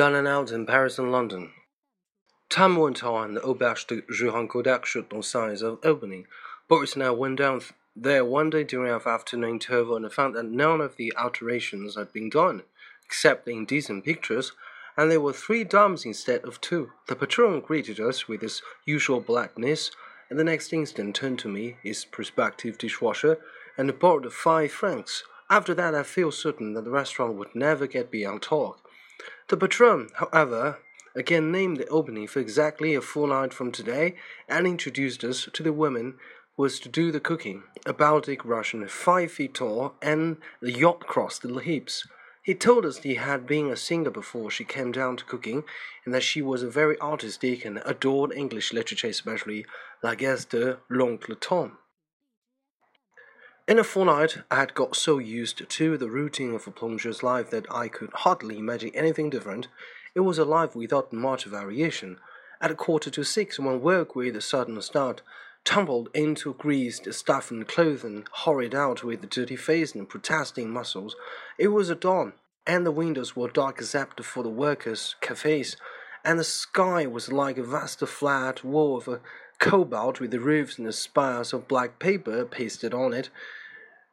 And 0.00 0.26
out 0.26 0.50
in 0.50 0.64
Paris 0.64 0.98
and 0.98 1.12
London. 1.12 1.50
Time 2.48 2.76
went 2.76 3.04
on, 3.04 3.34
the 3.34 3.40
Auberge 3.42 3.86
de 3.86 4.00
Jehan 4.10 4.48
Cottard 4.48 4.86
showed 4.86 5.12
no 5.12 5.20
signs 5.20 5.60
of 5.60 5.78
opening. 5.84 6.26
Boris 6.68 6.94
and 6.94 7.02
I 7.02 7.10
went 7.10 7.36
down 7.36 7.60
there 7.94 8.24
one 8.24 8.48
day 8.48 8.64
during 8.64 8.90
our 8.90 9.06
afternoon 9.06 9.50
interval 9.50 9.96
and 9.96 10.10
found 10.10 10.36
that 10.36 10.46
none 10.46 10.80
of 10.80 10.96
the 10.96 11.12
alterations 11.18 11.96
had 11.96 12.14
been 12.14 12.30
done, 12.30 12.62
except 13.04 13.44
the 13.44 13.52
indecent 13.52 14.06
pictures, 14.06 14.52
and 14.96 15.10
there 15.10 15.20
were 15.20 15.34
three 15.34 15.64
dames 15.64 16.06
instead 16.06 16.44
of 16.44 16.62
two. 16.62 16.92
The 17.06 17.14
patron 17.14 17.60
greeted 17.60 18.00
us 18.00 18.26
with 18.26 18.40
his 18.40 18.62
usual 18.86 19.20
blackness, 19.20 19.90
and 20.30 20.38
the 20.38 20.44
next 20.44 20.72
instant 20.72 21.14
turned 21.14 21.40
to 21.40 21.48
me, 21.48 21.76
his 21.82 22.06
prospective 22.06 22.78
dishwasher, 22.78 23.36
and 23.76 23.98
borrowed 23.98 24.32
five 24.32 24.72
francs. 24.72 25.24
After 25.50 25.74
that, 25.74 25.94
I 25.94 26.04
feel 26.04 26.32
certain 26.32 26.72
that 26.72 26.84
the 26.84 26.90
restaurant 26.90 27.34
would 27.34 27.54
never 27.54 27.86
get 27.86 28.10
beyond 28.10 28.40
talk. 28.40 28.79
The 29.48 29.56
patron, 29.56 30.08
however, 30.14 30.78
again 31.14 31.50
named 31.50 31.78
the 31.78 31.88
opening 31.88 32.26
for 32.26 32.40
exactly 32.40 32.94
a 32.94 33.00
fortnight 33.00 33.52
from 33.52 33.72
today 33.72 34.16
and 34.48 34.66
introduced 34.66 35.24
us 35.24 35.48
to 35.52 35.62
the 35.62 35.72
woman 35.72 36.18
who 36.56 36.62
was 36.62 36.80
to 36.80 36.88
do 36.88 37.10
the 37.10 37.20
cooking, 37.20 37.64
a 37.84 37.92
Baltic 37.92 38.44
Russian, 38.44 38.86
five 38.88 39.32
feet 39.32 39.54
tall, 39.54 39.94
and 40.00 40.36
the 40.60 40.72
yacht 40.72 41.00
crossed 41.00 41.42
the 41.42 41.58
heaps. 41.58 42.06
He 42.42 42.54
told 42.54 42.86
us 42.86 42.98
he 42.98 43.16
had 43.16 43.46
been 43.46 43.68
a 43.70 43.76
singer 43.76 44.10
before 44.10 44.50
she 44.50 44.64
came 44.64 44.92
down 44.92 45.16
to 45.18 45.24
cooking, 45.24 45.64
and 46.04 46.14
that 46.14 46.22
she 46.22 46.40
was 46.40 46.62
a 46.62 46.70
very 46.70 46.98
artistic 47.00 47.64
and 47.64 47.82
adored 47.84 48.32
English 48.32 48.72
literature, 48.72 49.08
especially 49.08 49.66
La 50.02 50.14
Case 50.14 50.46
de 50.46 50.78
l'Oncle 50.88 51.36
Tom. 51.36 51.78
In 53.70 53.78
a 53.78 53.84
fortnight, 53.84 54.38
I 54.50 54.56
had 54.56 54.74
got 54.74 54.96
so 54.96 55.18
used 55.18 55.68
to 55.68 55.96
the 55.96 56.10
routine 56.10 56.56
of 56.56 56.66
a 56.66 56.72
plongeur's 56.72 57.22
life 57.22 57.50
that 57.50 57.72
I 57.72 57.86
could 57.86 58.10
hardly 58.12 58.58
imagine 58.58 58.90
anything 58.94 59.30
different. 59.30 59.68
It 60.12 60.22
was 60.22 60.38
a 60.38 60.44
life 60.44 60.74
without 60.74 61.12
much 61.12 61.44
variation. 61.44 62.18
At 62.60 62.72
a 62.72 62.74
quarter 62.74 63.10
to 63.10 63.22
six, 63.22 63.60
when 63.60 63.80
work 63.80 64.16
with 64.16 64.34
a 64.34 64.40
sudden 64.40 64.82
start, 64.82 65.22
tumbled 65.64 66.08
into 66.14 66.54
greased, 66.54 67.14
stiffened 67.14 67.68
clothes 67.68 68.02
and 68.02 68.26
hurried 68.44 68.74
out 68.74 69.04
with 69.04 69.22
a 69.22 69.28
dirty 69.28 69.54
face 69.54 69.94
and 69.94 70.08
protesting 70.08 70.68
muscles. 70.68 71.14
It 71.56 71.68
was 71.68 71.90
a 71.90 71.94
dawn, 71.94 72.32
and 72.66 72.84
the 72.84 72.90
windows 72.90 73.36
were 73.36 73.50
dark 73.50 73.78
except 73.78 74.20
for 74.24 74.42
the 74.42 74.48
workers' 74.48 75.14
cafes, 75.20 75.76
and 76.24 76.40
the 76.40 76.44
sky 76.44 77.06
was 77.06 77.30
like 77.30 77.56
a 77.56 77.62
vast 77.62 78.00
flat 78.00 78.64
wall 78.64 78.96
of 78.96 79.20
cobalt 79.60 80.18
with 80.18 80.32
the 80.32 80.40
roofs 80.40 80.76
and 80.76 80.88
the 80.88 80.92
spires 80.92 81.52
of 81.52 81.68
black 81.68 82.00
paper 82.00 82.44
pasted 82.44 82.92
on 82.92 83.12
it. 83.12 83.30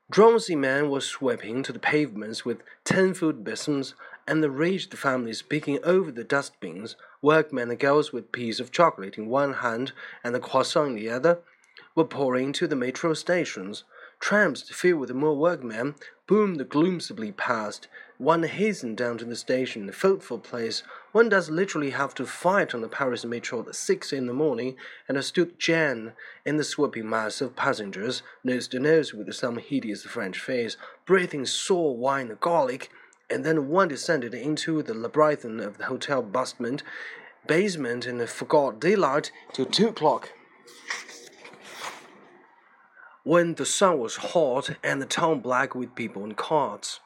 Drowsy 0.09 0.55
men 0.55 0.89
were 0.89 1.01
sweeping 1.01 1.63
to 1.63 1.73
the 1.73 1.79
pavements 1.79 2.45
with 2.45 2.63
ten-foot 2.85 3.43
besoms, 3.43 3.93
and 4.25 4.41
the 4.41 4.49
raged 4.49 4.97
families 4.97 5.41
picking 5.41 5.83
over 5.83 6.13
the 6.13 6.23
dustbins, 6.23 6.95
workmen 7.21 7.69
and 7.69 7.77
girls 7.77 8.13
with 8.13 8.31
pieces 8.31 8.61
of 8.61 8.71
chocolate 8.71 9.17
in 9.17 9.27
one 9.27 9.55
hand 9.55 9.91
and 10.23 10.33
a 10.33 10.39
croissant 10.39 10.91
in 10.91 10.95
the 10.95 11.09
other, 11.09 11.39
were 11.93 12.05
pouring 12.05 12.53
to 12.53 12.67
the 12.67 12.75
metro 12.75 13.13
stations. 13.13 13.83
Trams 14.19 14.63
filled 14.69 14.99
with 14.99 15.09
the 15.09 15.15
more 15.15 15.35
workmen 15.35 15.95
boomed 16.27 16.67
gloomsomely 16.69 17.31
past. 17.31 17.87
One 18.17 18.43
hastened 18.43 18.97
down 18.97 19.17
to 19.19 19.25
the 19.25 19.35
station, 19.35 19.87
a 19.87 19.91
fateful 19.91 20.39
place. 20.39 20.83
One 21.11 21.29
does 21.29 21.49
literally 21.49 21.91
have 21.91 22.13
to 22.15 22.25
fight 22.25 22.73
on 22.73 22.81
the 22.81 22.89
Paris 22.89 23.23
metro 23.23 23.65
at 23.67 23.75
six 23.75 24.11
in 24.11 24.25
the 24.25 24.33
morning, 24.33 24.75
and 25.07 25.17
I 25.17 25.21
stood 25.21 25.59
Jan 25.59 26.13
in 26.45 26.57
the 26.57 26.63
sweeping 26.63 27.09
mass 27.09 27.41
of 27.41 27.55
passengers, 27.55 28.23
nose 28.43 28.67
to 28.69 28.79
nose 28.79 29.13
with 29.13 29.31
some 29.33 29.57
hideous 29.57 30.03
French 30.03 30.39
face, 30.39 30.77
breathing 31.05 31.45
sore 31.45 31.95
wine 31.95 32.29
and 32.29 32.39
garlic 32.39 32.89
and 33.29 33.43
then 33.43 33.67
one 33.67 33.89
descended 33.89 34.33
into 34.33 34.81
the 34.81 34.93
labyrinth 34.93 35.43
of 35.43 35.77
the 35.77 35.85
hotel 35.85 36.21
basement, 36.21 36.83
basement 37.45 38.05
and 38.05 38.27
forgot 38.29 38.79
daylight 38.79 39.31
till 39.53 39.65
two 39.65 39.89
o'clock. 39.89 40.31
When 43.27 43.55
the 43.55 43.65
sun 43.65 43.99
was 43.99 44.15
hot 44.31 44.69
and 44.81 45.01
the 45.01 45.05
town 45.05 45.41
black 45.41 45.75
with 45.75 45.95
people 45.95 46.23
and 46.23 46.37
carts. 46.37 47.01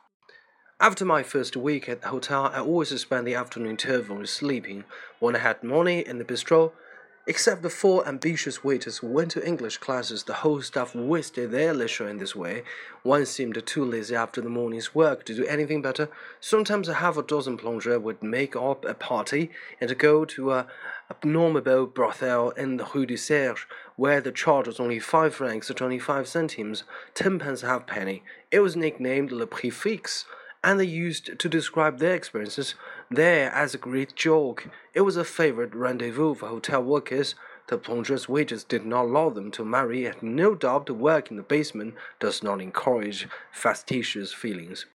After 0.80 1.04
my 1.04 1.24
first 1.24 1.58
week 1.58 1.90
at 1.90 2.04
the 2.04 2.10
hotel, 2.10 2.46
I 2.54 2.60
always 2.60 2.90
spent 3.02 3.26
the 3.26 3.34
afternoon 3.34 3.72
interval 3.72 4.24
sleeping. 4.28 4.84
When 5.18 5.36
I 5.36 5.40
had 5.40 5.64
money 5.64 6.02
in 6.02 6.20
the 6.20 6.24
bistro, 6.24 6.74
Except 7.32 7.62
the 7.62 7.70
four 7.70 8.06
ambitious 8.06 8.62
waiters 8.62 8.98
who 8.98 9.08
went 9.08 9.32
to 9.32 9.48
English 9.48 9.78
classes, 9.78 10.24
the 10.24 10.42
whole 10.44 10.62
staff 10.62 10.94
wasted 10.94 11.50
their 11.50 11.74
leisure 11.74 12.06
in 12.06 12.18
this 12.18 12.36
way. 12.36 12.64
One 13.04 13.26
seemed 13.26 13.66
too 13.66 13.86
lazy 13.86 14.18
after 14.18 14.42
the 14.42 14.50
morning's 14.50 14.94
work 14.94 15.24
to 15.28 15.34
do 15.34 15.46
anything 15.46 15.82
better. 15.82 16.10
Sometimes 16.42 16.90
a 16.90 16.96
half 16.96 17.16
a 17.16 17.24
dozen 17.24 17.58
plongeurs 17.58 18.02
would 18.02 18.22
make 18.22 18.58
up 18.58 18.84
a 18.84 18.94
party 18.94 19.50
and 19.80 19.98
go 19.98 20.26
to 20.26 20.52
a 20.52 20.68
abnormal 21.10 21.86
brothel 21.86 22.50
in 22.50 22.76
the 22.76 22.88
Rue 22.94 23.06
du 23.06 23.16
Serge, 23.16 23.66
where 23.96 24.20
the 24.20 24.34
charge 24.34 24.68
was 24.68 24.82
only 24.82 25.00
five 25.00 25.34
francs 25.34 25.72
or 25.72 25.74
twenty-five 25.74 26.28
centimes, 26.28 26.84
tenpence 27.14 27.62
halfpenny. 27.62 28.24
It 28.52 28.60
was 28.60 28.76
nicknamed 28.76 29.32
Le 29.32 29.48
Prix 29.48 29.70
Fixe 29.70 30.26
and 30.64 30.80
they 30.80 30.86
used 30.86 31.40
to 31.40 31.50
describe 31.50 31.98
their 31.98 32.16
experiences 32.16 32.76
there 33.10 33.52
as 33.52 33.74
a 33.74 33.80
great 33.80 34.16
joke. 34.16 34.68
It 34.94 35.02
was 35.02 35.18
a 35.18 35.24
favorite 35.24 35.74
rendezvous 35.74 36.36
for 36.36 36.48
hotel 36.48 36.84
workers. 36.84 37.36
The 37.68 37.78
plongeurs' 37.78 38.30
wages 38.30 38.64
did 38.64 38.86
not 38.86 39.06
allow 39.06 39.30
them 39.30 39.50
to 39.52 39.66
marry, 39.66 40.06
and 40.06 40.22
no 40.22 40.56
doubt 40.56 40.86
the 40.86 40.94
work 40.94 41.32
in 41.32 41.38
the 41.38 41.44
basement 41.44 41.96
does 42.20 42.44
not 42.44 42.62
encourage 42.62 43.28
factitious 43.52 44.34
feelings. 44.34 44.86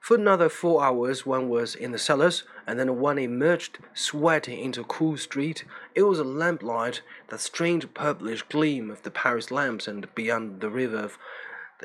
For 0.00 0.16
another 0.16 0.48
four 0.48 0.84
hours, 0.84 1.26
one 1.26 1.48
was 1.48 1.74
in 1.74 1.90
the 1.90 1.98
cellars, 1.98 2.44
and 2.66 2.78
then 2.78 3.00
one 3.00 3.18
emerged, 3.18 3.78
sweating 3.94 4.60
into 4.60 4.82
a 4.82 4.84
cool 4.84 5.16
street. 5.16 5.64
It 5.94 6.02
was 6.02 6.18
a 6.18 6.24
lamplight, 6.24 7.00
that 7.28 7.40
strange 7.40 7.92
purplish 7.92 8.42
gleam 8.42 8.90
of 8.90 9.02
the 9.02 9.10
Paris 9.10 9.50
lamps, 9.50 9.88
and 9.88 10.06
beyond 10.14 10.60
the 10.60 10.70
river 10.70 11.10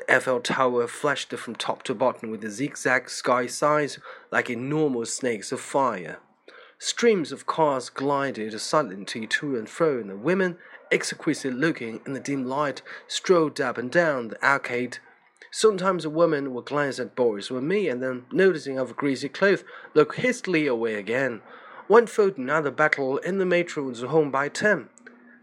the 0.06 0.16
Eiffel 0.16 0.40
Tower 0.40 0.88
flashed 0.88 1.32
from 1.32 1.54
top 1.54 1.82
to 1.84 1.94
bottom 1.94 2.30
with 2.30 2.42
a 2.44 2.50
zigzag 2.50 3.08
sky 3.08 3.46
signs 3.46 3.98
like 4.30 4.50
enormous 4.50 5.14
snakes 5.14 5.52
of 5.52 5.60
fire. 5.60 6.18
Streams 6.78 7.30
of 7.30 7.46
cars 7.46 7.88
glided 7.88 8.58
silently 8.60 9.26
to 9.26 9.56
and 9.56 9.68
fro, 9.68 10.00
and 10.00 10.10
the 10.10 10.16
women, 10.16 10.58
exquisite 10.90 11.54
looking 11.54 12.00
in 12.04 12.14
the 12.14 12.20
dim 12.20 12.44
light, 12.44 12.82
strolled 13.06 13.60
up 13.60 13.78
and 13.78 13.90
down 13.92 14.28
the 14.28 14.44
arcade. 14.44 14.98
Sometimes 15.52 16.04
a 16.04 16.10
woman 16.10 16.52
would 16.52 16.64
glance 16.64 16.98
at 16.98 17.14
Boris 17.14 17.50
or 17.50 17.60
me, 17.60 17.88
and 17.88 18.02
then, 18.02 18.24
noticing 18.32 18.80
our 18.80 18.86
greasy 18.86 19.28
clothes, 19.28 19.62
look 19.94 20.16
hastily 20.16 20.66
away 20.66 20.94
again. 20.94 21.42
One 21.86 22.06
fought 22.06 22.38
another 22.38 22.72
battle 22.72 23.18
in 23.18 23.38
the 23.38 23.46
metro 23.46 23.84
was 23.84 24.02
home 24.02 24.30
by 24.32 24.48
ten. 24.48 24.88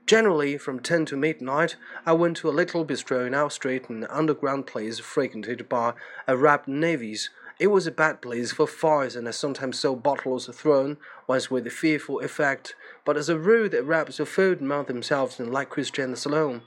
Generally, 0.10 0.58
from 0.58 0.80
10 0.80 1.06
to 1.06 1.16
midnight, 1.16 1.76
I 2.04 2.14
went 2.14 2.38
to 2.38 2.50
a 2.50 2.60
little 2.60 2.84
bistro 2.84 3.28
in 3.28 3.36
our 3.36 3.52
street, 3.52 3.90
an 3.90 4.06
underground 4.06 4.66
place 4.66 4.98
frequented 4.98 5.70
by 5.70 5.94
Arab 6.28 6.66
navvies. 6.66 7.30
It 7.60 7.68
was 7.68 7.86
a 7.86 7.92
bad 7.92 8.20
place 8.20 8.52
for 8.52 8.66
fires, 8.66 9.16
and 9.16 9.28
I 9.28 9.32
sometimes 9.32 9.78
saw 9.78 9.94
bottles 9.94 10.48
thrown, 10.48 10.98
once 11.28 11.52
with 11.52 11.68
a 11.68 11.70
fearful 11.70 12.22
effect. 12.22 12.74
But 13.06 13.18
as 13.18 13.30
a 13.30 13.38
rule, 13.38 13.70
the 13.70 13.84
Arabs 13.84 14.18
fought 14.18 14.62
among 14.62 14.86
themselves 14.86 15.40
and 15.40 15.54
like 15.54 15.70
Christians 15.70 16.26
alone. 16.26 16.64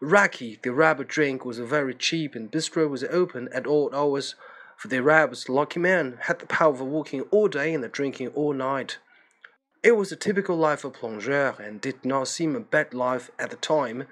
Raki, 0.00 0.58
the 0.60 0.70
Arab 0.70 1.06
drink, 1.06 1.44
was 1.44 1.60
very 1.60 1.94
cheap, 1.94 2.34
and 2.34 2.50
bistro 2.50 2.90
was 2.90 3.04
open 3.04 3.48
at 3.52 3.68
all 3.68 3.94
hours. 3.94 4.34
For 4.76 4.88
the 4.88 4.96
Arabs, 4.96 5.48
lucky 5.48 5.78
men 5.78 6.18
had 6.22 6.40
the 6.40 6.46
power 6.46 6.72
of 6.72 6.80
walking 6.80 7.20
all 7.30 7.46
day 7.46 7.72
and 7.72 7.92
drinking 7.92 8.30
all 8.34 8.52
night. 8.52 8.98
It 9.82 9.96
was 9.96 10.12
a 10.12 10.16
typical 10.16 10.56
life 10.56 10.84
of 10.84 10.92
plongeur 10.92 11.56
and 11.58 11.80
did 11.80 12.04
not 12.04 12.28
seem 12.28 12.54
a 12.54 12.60
bad 12.60 12.92
life 12.92 13.30
at 13.38 13.48
the 13.48 13.56
time. 13.56 14.06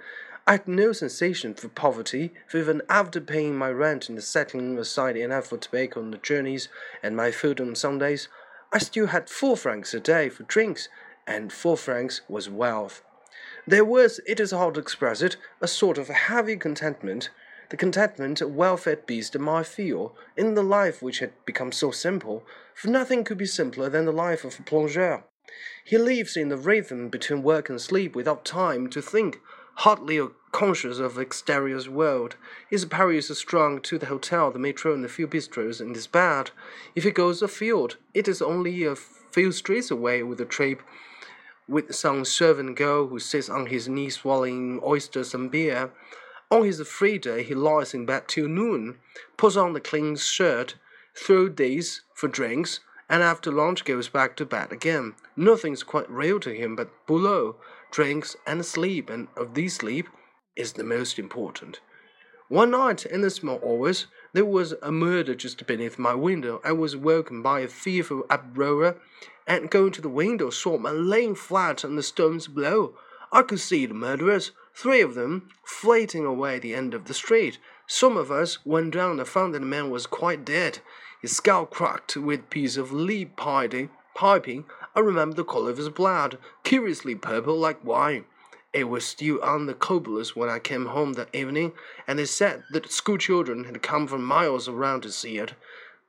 I 0.47 0.53
had 0.53 0.67
no 0.67 0.93
sensation 0.93 1.53
for 1.53 1.69
poverty, 1.69 2.33
for 2.47 2.57
even 2.57 2.81
after 2.89 3.21
paying 3.21 3.55
my 3.55 3.71
rent 3.71 4.09
and 4.09 4.25
setting 4.25 4.79
aside 4.79 5.19
enough 5.19 5.49
for 5.49 5.59
tobacco 5.59 6.01
on 6.01 6.11
the 6.11 6.17
journeys 6.17 6.71
and 7.03 7.15
my 7.15 7.31
food 7.31 7.61
on 7.61 7.75
Sundays, 7.75 8.29
I 8.73 8.79
still 8.79 9.09
had 9.09 9.29
four 9.29 9.59
francs 9.59 9.93
a 9.93 10.01
day 10.01 10.31
for 10.31 10.45
drinks, 10.45 10.89
and 11.27 11.53
four 11.53 11.77
francs 11.77 12.23
was 12.31 12.49
wealth. 12.49 13.03
There 13.67 13.85
was, 13.85 14.21
it 14.27 14.41
is 14.41 14.53
hard 14.53 14.73
to 14.75 14.81
express 14.81 15.21
it, 15.21 15.37
a 15.61 15.69
sort 15.69 15.99
of 15.99 16.09
heavy 16.09 16.57
contentment, 16.57 17.29
the 17.69 17.77
contentment 17.77 18.41
a 18.41 18.49
well-fed 18.49 19.05
beast 19.05 19.39
might 19.39 19.67
feel 19.67 20.17
in 20.35 20.55
the 20.55 20.63
life 20.63 21.03
which 21.03 21.19
had 21.19 21.33
become 21.45 21.73
so 21.73 21.91
simple, 21.91 22.43
for 22.75 22.89
nothing 22.89 23.23
could 23.23 23.37
be 23.37 23.45
simpler 23.45 23.91
than 23.91 24.07
the 24.07 24.13
life 24.13 24.47
of 24.47 24.59
a 24.59 24.63
plongeur. 24.63 25.25
He 25.85 25.97
lives 25.97 26.37
in 26.37 26.49
the 26.49 26.57
rhythm 26.57 27.09
between 27.09 27.43
work 27.43 27.69
and 27.69 27.81
sleep 27.81 28.15
without 28.15 28.45
time 28.45 28.89
to 28.91 29.01
think, 29.01 29.41
hardly 29.77 30.21
conscious 30.53 30.99
of 30.99 31.15
the 31.15 31.21
exterior 31.21 31.81
world. 31.91 32.37
His 32.69 32.85
Paris 32.85 33.31
is 33.31 33.39
strung 33.39 33.81
to 33.83 33.99
the 33.99 34.07
hotel, 34.07 34.51
the 34.51 34.59
metro, 34.59 34.93
and 34.93 35.05
a 35.05 35.09
few 35.09 35.27
bistros 35.27 35.81
in 35.81 35.95
his 35.95 36.07
bed. 36.07 36.51
If 36.95 37.05
he 37.05 37.11
goes 37.11 37.43
afield, 37.43 37.97
it 38.13 38.29
is 38.29 38.43
only 38.43 38.85
a 38.85 38.97
few 38.97 39.53
streets 39.53 39.91
away 39.91 40.23
with 40.23 40.41
a 40.41 40.45
trip 40.45 40.83
with 41.69 41.95
some 41.95 42.25
servant 42.25 42.77
girl 42.77 43.07
who 43.07 43.19
sits 43.19 43.49
on 43.49 43.67
his 43.67 43.89
knee 43.89 44.11
swallowing 44.11 44.81
oysters 44.83 45.35
and 45.35 45.51
beer. 45.51 45.91
On 46.51 46.65
his 46.65 46.81
free 46.89 47.19
day, 47.19 47.43
he 47.43 47.55
lies 47.55 47.93
in 47.93 48.07
bed 48.07 48.27
till 48.27 48.49
noon, 48.49 48.99
puts 49.37 49.55
on 49.55 49.75
the 49.75 49.81
clean 49.81 50.17
shirt, 50.17 50.77
throws 51.15 51.51
days 51.55 52.03
for 52.15 52.27
drinks, 52.27 52.81
and 53.09 53.23
after 53.23 53.51
lunch 53.51 53.85
goes 53.85 54.09
back 54.09 54.37
to 54.37 54.45
bed 54.45 54.73
again. 54.73 55.15
Nothing's 55.37 55.83
quite 55.83 56.11
real 56.11 56.39
to 56.41 56.55
him 56.55 56.77
but 56.77 56.91
below, 57.07 57.57
drinks, 57.91 58.37
and 58.47 58.65
sleep, 58.65 59.09
and 59.09 59.29
of 59.37 59.55
these 59.55 59.77
sleep 59.77 60.09
is 60.57 60.75
the 60.75 60.85
most 60.85 61.19
important. 61.19 61.81
One 62.49 62.71
night 62.71 63.05
in 63.05 63.21
the 63.21 63.31
small 63.31 63.61
hours, 63.65 64.07
there 64.33 64.45
was 64.45 64.75
a 64.83 64.91
murder 64.91 65.35
just 65.35 65.67
beneath 65.67 65.99
my 65.99 66.15
window. 66.15 66.61
I 66.65 66.73
was 66.73 66.97
woken 66.97 67.43
by 67.43 67.61
a 67.61 67.69
fearful 67.69 68.25
uproar, 68.31 68.97
and 69.47 69.71
going 69.71 69.93
to 69.93 70.01
the 70.01 70.09
window, 70.09 70.51
saw 70.51 70.79
man 70.79 71.09
laying 71.09 71.35
flat 71.35 71.85
on 71.85 71.97
the 71.97 72.03
stones 72.03 72.49
below. 72.49 72.95
I 73.33 73.43
could 73.43 73.61
see 73.61 73.85
the 73.85 73.95
murderers, 73.95 74.53
three 74.75 75.01
of 75.01 75.15
them, 75.15 75.51
flating 75.65 76.25
away 76.25 76.59
the 76.59 76.75
end 76.75 76.95
of 76.95 77.05
the 77.05 77.15
street. 77.15 77.59
Some 77.87 78.17
of 78.17 78.31
us 78.31 78.65
went 78.65 78.93
down 78.93 79.19
and 79.19 79.29
found 79.29 79.55
that 79.55 79.61
the 79.61 79.67
man 79.67 79.91
was 79.91 80.07
quite 80.07 80.45
dead, 80.45 80.81
his 81.21 81.37
skull 81.37 81.67
cracked 81.67 82.17
with 82.17 82.51
piece 82.51 82.77
of 82.77 82.93
lead 82.93 83.37
piping. 83.37 83.91
I 84.21 85.01
remember 85.01 85.37
the 85.37 85.45
color 85.45 85.71
of 85.71 85.77
his 85.77 85.89
blood, 85.89 86.39
curiously 86.65 87.15
purple 87.15 87.57
like 87.57 87.85
wine. 87.85 88.25
It 88.73 88.85
was 88.85 89.05
still 89.05 89.43
on 89.43 89.67
the 89.67 89.75
cobblers 89.75 90.37
when 90.37 90.49
I 90.49 90.59
came 90.59 90.87
home 90.87 91.15
that 91.15 91.35
evening, 91.35 91.73
and 92.07 92.19
they 92.19 92.27
said 92.27 92.65
that 92.71 92.93
school 92.93 93.17
children 93.17 93.65
had 93.65 93.83
come 93.83 94.07
from 94.07 94.25
miles 94.25 94.69
around 94.69 95.03
to 95.03 95.11
see 95.11 95.39
it. 95.39 95.55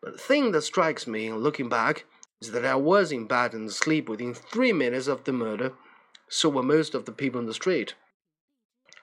But 0.01 0.13
the 0.13 0.19
thing 0.19 0.51
that 0.51 0.63
strikes 0.63 1.07
me, 1.07 1.27
in 1.27 1.37
looking 1.37 1.69
back, 1.69 2.05
is 2.41 2.51
that 2.51 2.65
I 2.65 2.75
was 2.75 3.11
in 3.11 3.25
bed 3.25 3.53
and 3.53 3.69
asleep 3.69 4.09
within 4.09 4.33
three 4.33 4.73
minutes 4.73 5.07
of 5.07 5.23
the 5.23 5.33
murder. 5.33 5.73
So 6.27 6.49
were 6.49 6.63
most 6.63 6.93
of 6.93 7.05
the 7.05 7.11
people 7.11 7.39
in 7.39 7.47
the 7.47 7.53
street. 7.53 7.95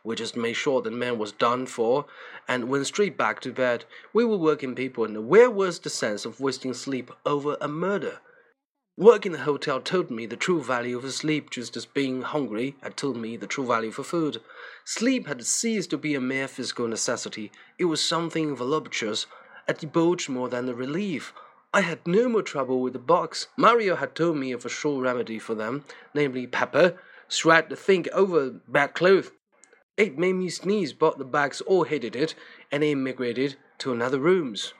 We 0.06 0.14
just 0.14 0.36
made 0.36 0.52
sure 0.52 0.80
the 0.80 0.92
man 0.92 1.18
was 1.18 1.32
done 1.32 1.66
for 1.66 2.06
and 2.46 2.68
went 2.68 2.86
straight 2.86 3.18
back 3.18 3.40
to 3.40 3.52
bed. 3.52 3.86
We 4.12 4.24
were 4.24 4.36
working 4.36 4.76
people, 4.76 5.02
and 5.02 5.26
where 5.26 5.50
was 5.50 5.80
the 5.80 5.90
sense 5.90 6.24
of 6.24 6.38
wasting 6.38 6.74
sleep 6.74 7.10
over 7.26 7.56
a 7.60 7.66
murder? 7.66 8.20
Work 8.96 9.26
in 9.26 9.32
the 9.32 9.38
hotel 9.38 9.80
told 9.80 10.12
me 10.12 10.24
the 10.24 10.36
true 10.36 10.62
value 10.62 10.96
of 10.96 11.12
sleep, 11.12 11.50
just 11.50 11.76
as 11.76 11.86
being 11.86 12.22
hungry 12.22 12.76
had 12.82 12.96
told 12.96 13.16
me 13.16 13.36
the 13.36 13.48
true 13.48 13.66
value 13.66 13.90
for 13.90 14.04
food. 14.04 14.40
Sleep 14.84 15.26
had 15.26 15.44
ceased 15.44 15.90
to 15.90 15.98
be 15.98 16.14
a 16.14 16.20
mere 16.20 16.46
physical 16.46 16.86
necessity. 16.86 17.50
It 17.76 17.86
was 17.86 18.00
something 18.00 18.54
voluptuous, 18.54 19.26
a 19.66 19.74
debauch 19.74 20.28
more 20.28 20.48
than 20.48 20.68
a 20.68 20.74
relief. 20.74 21.32
I 21.74 21.80
had 21.80 22.06
no 22.06 22.28
more 22.28 22.42
trouble 22.42 22.80
with 22.80 22.92
the 22.92 23.00
bugs. 23.00 23.48
Mario 23.56 23.96
had 23.96 24.14
told 24.14 24.36
me 24.36 24.52
of 24.52 24.64
a 24.64 24.68
sure 24.68 25.02
remedy 25.02 25.40
for 25.40 25.56
them, 25.56 25.84
namely 26.14 26.46
pepper. 26.46 26.96
So 27.26 27.60
the 27.68 27.74
thing 27.74 28.06
over 28.12 28.50
bad 28.68 28.94
clothes. 28.94 29.32
It 29.96 30.18
made 30.18 30.34
me 30.34 30.50
sneeze, 30.50 30.92
but 30.92 31.16
the 31.16 31.24
bags 31.24 31.62
all 31.62 31.84
hated 31.84 32.14
it 32.14 32.34
and 32.70 32.84
emigrated 32.84 33.56
to 33.78 33.92
another 33.92 34.18
rooms. 34.18 34.74